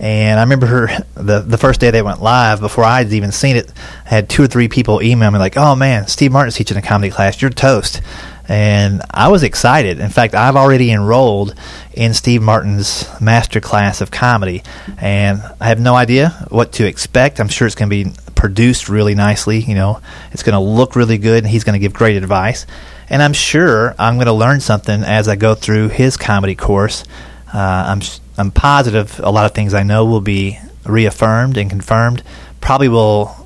[0.00, 3.32] And I remember her the the first day they went live before I had even
[3.32, 3.70] seen it.
[4.06, 6.82] I had two or three people email me like, "Oh man, Steve Martin's teaching a
[6.82, 7.40] comedy class.
[7.42, 8.00] You're toast."
[8.48, 10.00] And I was excited.
[10.00, 11.54] In fact, I've already enrolled
[11.92, 14.62] in Steve Martin's master class of comedy,
[14.98, 17.38] and I have no idea what to expect.
[17.38, 19.60] I'm sure it's going to be produced really nicely.
[19.60, 20.00] You know,
[20.32, 22.64] it's going to look really good, and he's going to give great advice.
[23.10, 27.04] And I'm sure I'm going to learn something as I go through his comedy course.
[27.52, 28.00] Uh, I'm
[28.40, 32.22] I'm positive a lot of things I know will be reaffirmed and confirmed.
[32.62, 33.36] Probably will.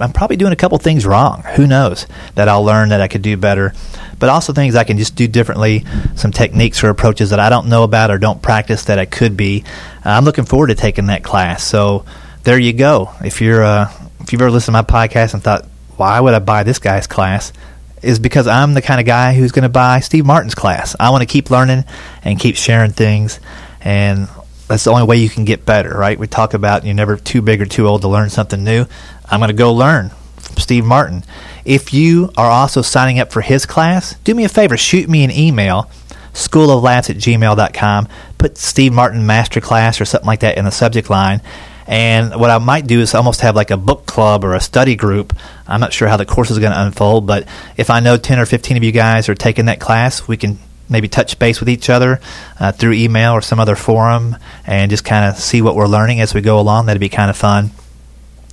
[0.00, 1.42] I'm probably doing a couple things wrong.
[1.56, 3.74] Who knows that I'll learn that I could do better,
[4.18, 5.84] but also things I can just do differently.
[6.14, 9.36] Some techniques or approaches that I don't know about or don't practice that I could
[9.36, 9.64] be.
[10.06, 11.62] Uh, I'm looking forward to taking that class.
[11.62, 12.06] So
[12.44, 13.10] there you go.
[13.22, 15.66] If you're uh, if you've ever listened to my podcast and thought,
[15.98, 17.52] why would I buy this guy's class?
[18.00, 20.96] Is because I'm the kind of guy who's going to buy Steve Martin's class.
[20.98, 21.84] I want to keep learning
[22.22, 23.40] and keep sharing things
[23.88, 24.28] and
[24.66, 26.18] that's the only way you can get better, right?
[26.18, 28.84] We talk about you're never too big or too old to learn something new.
[29.24, 31.24] I'm going to go learn from Steve Martin.
[31.64, 35.24] If you are also signing up for his class, do me a favor, shoot me
[35.24, 35.90] an email,
[36.34, 41.40] schooloflaughs at gmail.com, put Steve Martin Masterclass or something like that in the subject line.
[41.86, 44.96] And what I might do is almost have like a book club or a study
[44.96, 45.34] group.
[45.66, 47.48] I'm not sure how the course is going to unfold, but
[47.78, 50.58] if I know 10 or 15 of you guys are taking that class, we can
[50.88, 52.20] maybe touch base with each other
[52.58, 56.20] uh, through email or some other forum and just kind of see what we're learning
[56.20, 56.86] as we go along.
[56.86, 57.70] That'd be kind of fun.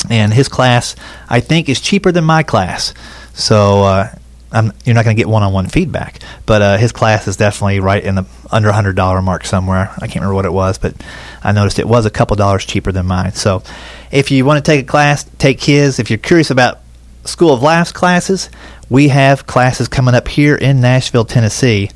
[0.09, 0.95] And his class,
[1.29, 2.93] I think, is cheaper than my class.
[3.33, 4.15] So uh,
[4.85, 8.15] you're not going to get one-on-one feedback, but uh, his class is definitely right in
[8.15, 9.91] the under hundred dollar mark somewhere.
[9.97, 10.93] I can't remember what it was, but
[11.43, 13.33] I noticed it was a couple dollars cheaper than mine.
[13.33, 13.63] So
[14.11, 15.99] if you want to take a class, take his.
[15.99, 16.79] If you're curious about
[17.25, 18.49] School of Laughs classes,
[18.89, 21.89] we have classes coming up here in Nashville, Tennessee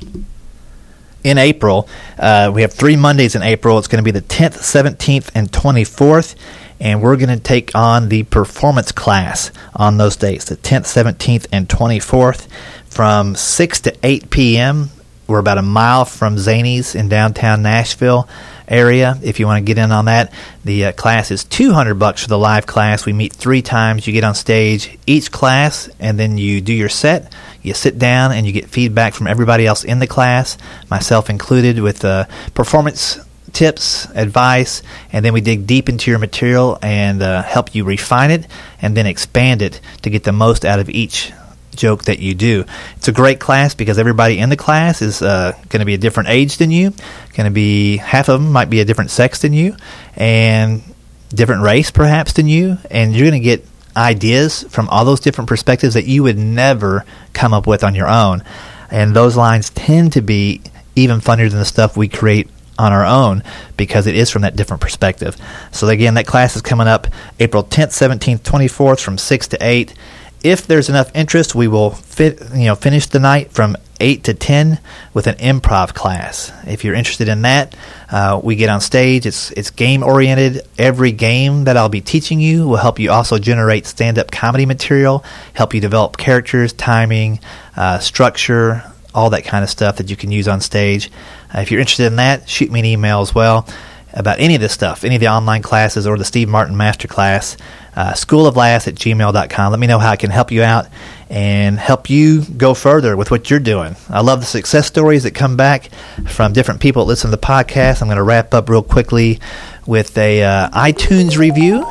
[1.24, 1.88] in April.
[2.18, 3.78] Uh, we have three Mondays in April.
[3.78, 6.34] It's going to be the 10th, 17th, and 24th.
[6.80, 11.46] And we're going to take on the performance class on those dates, the 10th, 17th,
[11.52, 12.48] and 24th,
[12.86, 14.90] from 6 to 8 p.m.
[15.26, 18.28] We're about a mile from Zanies in downtown Nashville
[18.70, 19.18] area.
[19.22, 20.32] If you want to get in on that,
[20.64, 23.04] the uh, class is 200 bucks for the live class.
[23.04, 24.06] We meet three times.
[24.06, 27.32] You get on stage each class, and then you do your set.
[27.62, 30.56] You sit down and you get feedback from everybody else in the class,
[30.88, 33.18] myself included, with uh, performance
[33.52, 38.30] tips, advice, and then we dig deep into your material and uh, help you refine
[38.30, 38.46] it
[38.80, 41.32] and then expand it to get the most out of each
[41.80, 42.64] joke that you do.
[42.96, 45.98] It's a great class because everybody in the class is uh, going to be a
[45.98, 46.90] different age than you.
[47.34, 49.74] Going to be half of them might be a different sex than you,
[50.14, 50.82] and
[51.30, 53.66] different race perhaps than you, and you're going to get
[53.96, 58.08] ideas from all those different perspectives that you would never come up with on your
[58.08, 58.44] own.
[58.90, 60.60] And those lines tend to be
[60.96, 63.42] even funnier than the stuff we create on our own
[63.76, 65.36] because it is from that different perspective.
[65.70, 67.06] So again, that class is coming up
[67.38, 69.94] April 10th, 17th, 24th from 6 to 8.
[70.42, 74.34] If there's enough interest, we will fit, you know, finish the night from 8 to
[74.34, 74.78] 10
[75.12, 76.50] with an improv class.
[76.66, 77.76] If you're interested in that,
[78.10, 79.26] uh, we get on stage.
[79.26, 80.66] It's it's game oriented.
[80.78, 84.64] Every game that I'll be teaching you will help you also generate stand up comedy
[84.64, 85.22] material,
[85.52, 87.40] help you develop characters, timing,
[87.76, 88.82] uh, structure,
[89.14, 91.10] all that kind of stuff that you can use on stage.
[91.54, 93.66] Uh, if you're interested in that, shoot me an email as well
[94.12, 97.56] about any of this stuff, any of the online classes or the Steve Martin Masterclass,
[97.96, 99.70] uh, schooloflaughs at gmail.com.
[99.70, 100.86] Let me know how I can help you out
[101.28, 103.96] and help you go further with what you're doing.
[104.08, 105.90] I love the success stories that come back
[106.26, 108.02] from different people that listen to the podcast.
[108.02, 109.40] I'm going to wrap up real quickly
[109.86, 111.86] with a uh, iTunes review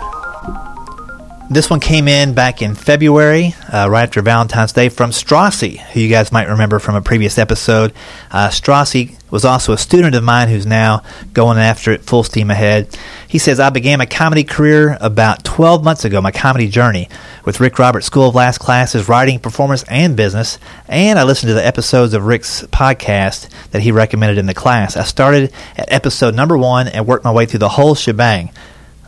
[1.50, 6.00] this one came in back in February, uh, right after Valentine's Day, from Straussy, who
[6.00, 7.92] you guys might remember from a previous episode.
[8.30, 11.02] Uh, Straussy was also a student of mine who's now
[11.34, 12.96] going after it full steam ahead.
[13.28, 17.10] He says, I began my comedy career about 12 months ago, my comedy journey,
[17.46, 20.60] with Rick Roberts' School of Laughs classes, writing, performance, and business.
[20.88, 24.96] And I listened to the episodes of Rick's podcast that he recommended in the class.
[24.96, 28.52] I started at episode number one and worked my way through the whole shebang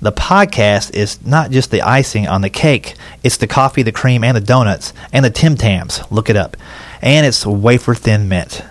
[0.02, 4.24] the podcast is not just the icing on the cake, it's the coffee, the cream,
[4.24, 6.02] and the donuts, and the Tim Tams.
[6.12, 6.58] Look it up.
[7.02, 8.64] And it's wafer thin mint.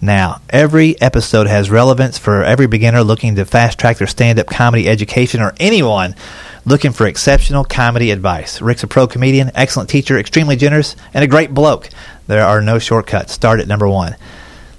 [0.00, 4.48] Now, every episode has relevance for every beginner looking to fast track their stand up
[4.48, 6.16] comedy education or anyone
[6.64, 8.60] looking for exceptional comedy advice.
[8.60, 11.88] Rick's a pro comedian, excellent teacher, extremely generous, and a great bloke.
[12.26, 13.32] There are no shortcuts.
[13.32, 14.16] Start at number one.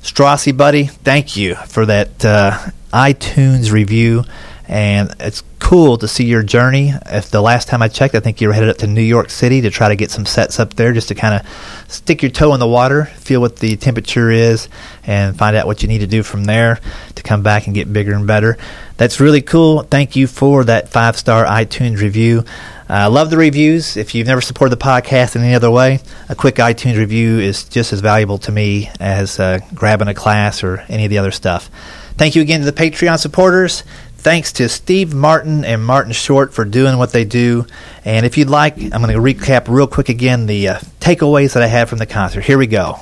[0.02, 2.58] Straussy, buddy, thank you for that uh,
[2.92, 4.26] iTunes review
[4.74, 6.94] and it's cool to see your journey.
[7.06, 9.30] If the last time I checked, I think you were headed up to New York
[9.30, 12.32] City to try to get some sets up there, just to kind of stick your
[12.32, 14.70] toe in the water, feel what the temperature is,
[15.06, 16.80] and find out what you need to do from there
[17.14, 18.58] to come back and get bigger and better.
[18.98, 19.84] That's really cool.
[19.84, 22.44] Thank you for that five star iTunes review.
[22.90, 23.96] I uh, love the reviews.
[23.96, 26.00] If you've never supported the podcast in any other way,
[26.30, 30.64] a quick iTunes review is just as valuable to me as uh, grabbing a class
[30.64, 31.70] or any of the other stuff.
[32.18, 33.84] Thank you again to the Patreon supporters.
[34.24, 37.68] Thanks to Steve Martin and Martin Short for doing what they do.
[38.06, 41.62] And if you'd like, I'm going to recap real quick again the uh, takeaways that
[41.62, 42.46] I had from the concert.
[42.46, 42.96] Here we go.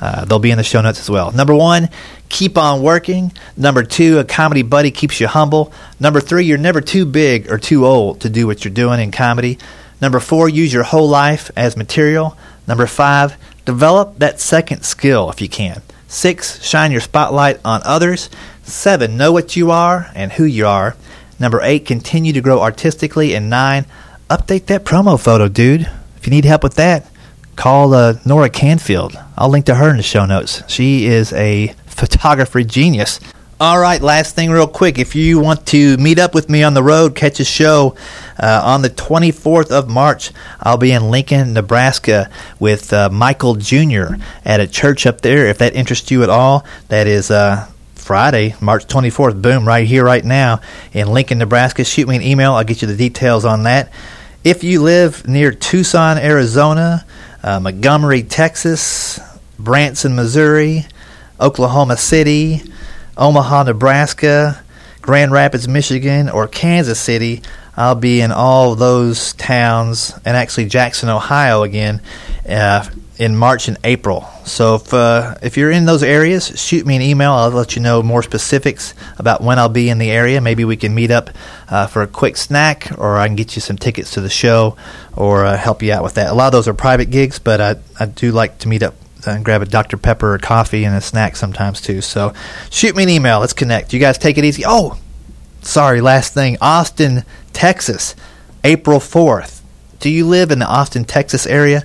[0.00, 1.30] Uh, they'll be in the show notes as well.
[1.30, 1.90] Number one,
[2.28, 3.32] keep on working.
[3.56, 5.72] Number two, a comedy buddy keeps you humble.
[6.00, 9.12] Number three, you're never too big or too old to do what you're doing in
[9.12, 9.58] comedy.
[10.00, 12.36] Number four, use your whole life as material.
[12.66, 15.82] Number five, develop that second skill if you can.
[16.08, 18.28] Six, shine your spotlight on others.
[18.64, 20.96] Seven, know what you are and who you are.
[21.38, 23.34] Number eight, continue to grow artistically.
[23.34, 23.84] And nine,
[24.30, 25.82] update that promo photo, dude.
[26.16, 27.06] If you need help with that,
[27.56, 29.18] call uh, Nora Canfield.
[29.36, 30.62] I'll link to her in the show notes.
[30.66, 33.20] She is a photography genius.
[33.60, 34.98] All right, last thing, real quick.
[34.98, 37.94] If you want to meet up with me on the road, catch a show
[38.38, 40.32] uh, on the 24th of March.
[40.60, 44.14] I'll be in Lincoln, Nebraska with uh, Michael Jr.
[44.44, 45.46] at a church up there.
[45.46, 47.68] If that interests you at all, that is uh,
[48.04, 49.40] Friday, March 24th.
[49.40, 50.60] Boom, right here, right now
[50.92, 51.84] in Lincoln, Nebraska.
[51.84, 52.52] Shoot me an email.
[52.52, 53.90] I'll get you the details on that.
[54.44, 57.06] If you live near Tucson, Arizona,
[57.42, 59.18] uh, Montgomery, Texas,
[59.58, 60.84] Branson, Missouri,
[61.40, 62.60] Oklahoma City,
[63.16, 64.62] Omaha, Nebraska,
[65.00, 67.40] Grand Rapids, Michigan, or Kansas City,
[67.74, 72.02] I'll be in all those towns and actually Jackson, Ohio again
[72.46, 72.86] uh,
[73.16, 74.28] in March and April.
[74.44, 77.32] So if uh, if you're in those areas, shoot me an email.
[77.32, 80.40] I'll let you know more specifics about when I'll be in the area.
[80.40, 81.30] Maybe we can meet up
[81.68, 84.76] uh, for a quick snack, or I can get you some tickets to the show,
[85.16, 86.30] or uh, help you out with that.
[86.30, 88.94] A lot of those are private gigs, but I I do like to meet up
[89.26, 92.00] and grab a Dr Pepper or coffee and a snack sometimes too.
[92.00, 92.34] So
[92.68, 93.40] shoot me an email.
[93.40, 93.92] Let's connect.
[93.92, 94.64] You guys take it easy.
[94.66, 94.98] Oh,
[95.62, 96.00] sorry.
[96.00, 98.16] Last thing, Austin, Texas,
[98.64, 99.62] April fourth.
[100.00, 101.84] Do you live in the Austin, Texas area?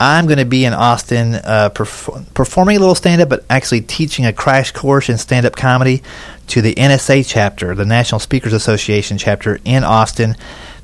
[0.00, 3.82] I'm going to be in Austin uh, perf- performing a little stand up, but actually
[3.82, 6.02] teaching a crash course in stand up comedy
[6.48, 10.36] to the NSA chapter, the National Speakers Association chapter in Austin.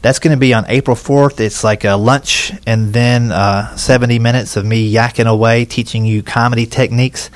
[0.02, 1.40] That's going to be on April 4th.
[1.40, 6.22] It's like a lunch and then uh, 70 minutes of me yakking away, teaching you
[6.22, 7.30] comedy techniques.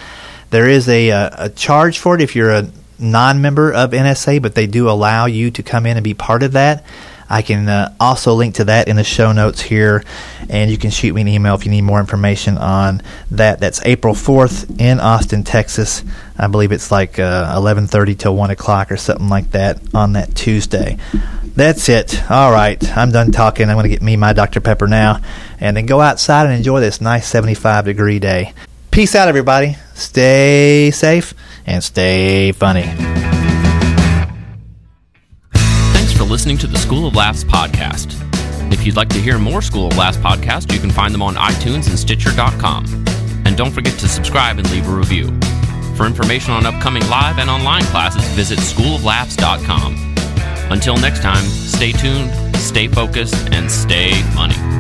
[0.51, 3.91] There is a, a, uh, a charge for it if you're a non member of
[3.91, 6.85] NSA, but they do allow you to come in and be part of that.
[7.29, 10.05] I can uh, also link to that in the show notes here,
[10.49, 13.61] and you can shoot me an email if you need more information on that.
[13.61, 16.03] That's April 4th in Austin, Texas.
[16.39, 20.35] I believe it's like uh, 11:30 till 1 o'clock or something like that on that
[20.35, 20.99] Tuesday.
[21.57, 22.31] That's it.
[22.31, 23.69] All right, I'm done talking.
[23.69, 25.21] I'm going to get me my Dr Pepper now,
[25.61, 28.53] and then go outside and enjoy this nice 75 degree day.
[28.91, 29.77] Peace out, everybody.
[29.95, 31.35] Stay safe
[31.67, 33.14] and stay funny.
[36.45, 38.21] Listening to the School of Laughs podcast.
[38.71, 41.37] If you'd like to hear more School of Laughs podcasts, you can find them on
[41.37, 42.85] iTunes and Stitcher.com.
[43.47, 45.29] And don't forget to subscribe and leave a review.
[45.97, 50.17] For information on upcoming live and online classes, visit schooloflaughs.com.
[50.71, 54.74] Until next time, stay tuned, stay focused, and stay funny.